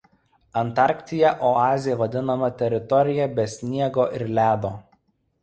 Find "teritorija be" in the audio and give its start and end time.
2.63-3.47